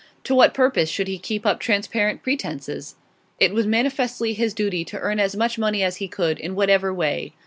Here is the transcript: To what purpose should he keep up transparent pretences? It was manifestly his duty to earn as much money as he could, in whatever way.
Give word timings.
To 0.23 0.33
what 0.33 0.55
purpose 0.55 0.89
should 0.89 1.07
he 1.07 1.19
keep 1.19 1.45
up 1.45 1.59
transparent 1.59 2.23
pretences? 2.23 2.95
It 3.39 3.53
was 3.53 3.67
manifestly 3.67 4.33
his 4.33 4.55
duty 4.55 4.83
to 4.85 4.97
earn 4.97 5.19
as 5.19 5.35
much 5.35 5.59
money 5.59 5.83
as 5.83 5.97
he 5.97 6.07
could, 6.07 6.39
in 6.39 6.55
whatever 6.55 6.91
way. 6.91 7.33